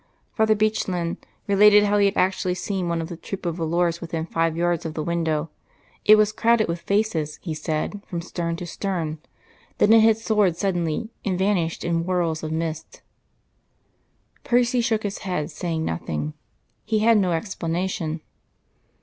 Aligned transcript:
Father 0.33 0.55
Bechlin 0.55 1.17
related 1.45 1.83
how 1.83 1.99
he 1.99 2.07
had 2.07 2.17
actually 2.17 2.55
seen 2.55 2.89
one 2.89 3.03
of 3.03 3.07
the 3.07 3.17
troop 3.17 3.45
of 3.45 3.57
volors 3.57 4.01
within 4.01 4.25
five 4.25 4.57
yards 4.57 4.83
of 4.83 4.95
the 4.95 5.03
window; 5.03 5.51
it 6.05 6.15
was 6.17 6.31
crowded 6.31 6.67
with 6.67 6.81
faces, 6.81 7.37
he 7.43 7.53
said, 7.53 8.01
from 8.07 8.19
stem 8.19 8.55
to 8.55 8.65
stern. 8.65 9.19
Then 9.77 9.93
it 9.93 10.01
had 10.01 10.17
soared 10.17 10.57
suddenly, 10.57 11.11
and 11.23 11.37
vanished 11.37 11.83
in 11.85 12.03
whorls 12.05 12.41
of 12.41 12.51
mist. 12.51 13.03
Percy 14.43 14.81
shook 14.81 15.03
his 15.03 15.19
head, 15.19 15.51
saying 15.51 15.85
nothing. 15.85 16.33
He 16.83 16.97
had 17.05 17.19
no 17.19 17.33
explanation. 17.33 18.21